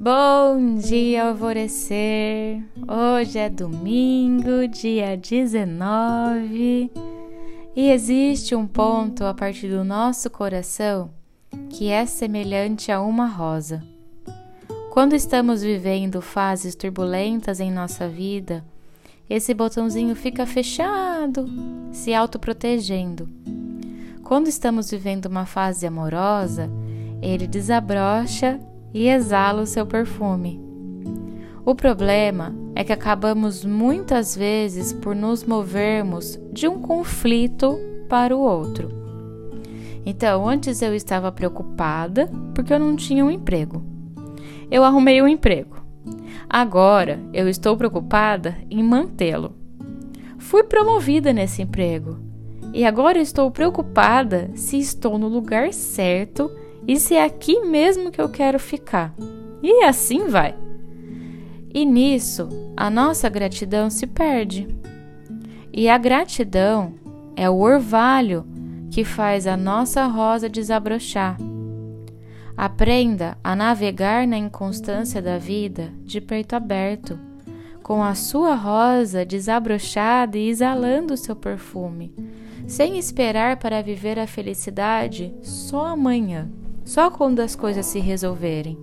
[0.00, 2.62] Bom dia, alvorecer!
[2.86, 6.88] Hoje é domingo, dia 19,
[7.74, 11.10] e existe um ponto a partir do nosso coração
[11.68, 13.82] que é semelhante a uma rosa.
[14.92, 18.64] Quando estamos vivendo fases turbulentas em nossa vida,
[19.28, 21.44] esse botãozinho fica fechado,
[21.90, 23.28] se autoprotegendo.
[24.22, 26.70] Quando estamos vivendo uma fase amorosa,
[27.20, 28.60] ele desabrocha
[28.92, 30.60] e exala o seu perfume.
[31.64, 37.78] O problema é que acabamos muitas vezes por nos movermos de um conflito
[38.08, 38.88] para o outro.
[40.06, 43.82] Então, antes eu estava preocupada porque eu não tinha um emprego.
[44.70, 45.76] Eu arrumei um emprego.
[46.48, 49.54] Agora eu estou preocupada em mantê-lo.
[50.38, 52.18] Fui promovida nesse emprego
[52.72, 56.50] e agora estou preocupada se estou no lugar certo
[56.88, 59.14] e se é aqui mesmo que eu quero ficar.
[59.62, 60.54] E assim vai.
[61.72, 64.66] E nisso, a nossa gratidão se perde.
[65.70, 66.94] E a gratidão
[67.36, 68.46] é o orvalho
[68.90, 71.36] que faz a nossa rosa desabrochar.
[72.56, 77.18] Aprenda a navegar na inconstância da vida de peito aberto,
[77.82, 82.14] com a sua rosa desabrochada e exalando seu perfume,
[82.66, 86.50] sem esperar para viver a felicidade só amanhã
[86.88, 88.78] só quando as coisas se resolverem.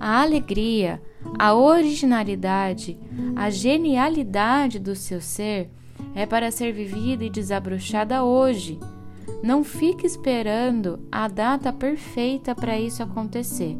[0.00, 1.00] A alegria,
[1.38, 2.98] a originalidade,
[3.36, 5.68] a genialidade do seu ser
[6.14, 8.80] é para ser vivida e desabrochada hoje.
[9.42, 13.76] Não fique esperando a data perfeita para isso acontecer.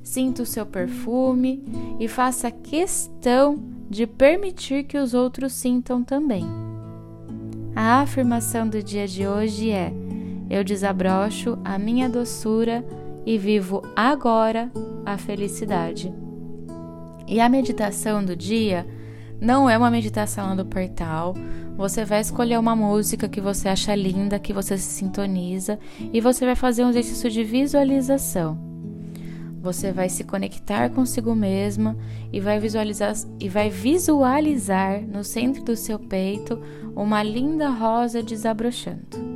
[0.00, 1.64] Sinta o seu perfume
[1.98, 3.58] e faça questão
[3.90, 6.46] de permitir que os outros sintam também.
[7.74, 9.92] A afirmação do dia de hoje é:
[10.48, 12.84] eu desabrocho a minha doçura
[13.24, 14.70] e vivo agora
[15.04, 16.12] a felicidade.
[17.26, 18.86] E a meditação do dia
[19.40, 21.34] não é uma meditação do portal.
[21.76, 25.78] Você vai escolher uma música que você acha linda, que você se sintoniza
[26.12, 28.58] e você vai fazer um exercício de visualização.
[29.60, 31.96] Você vai se conectar consigo mesma
[32.32, 36.60] e vai visualizar e vai visualizar no centro do seu peito
[36.94, 39.35] uma linda rosa desabrochando.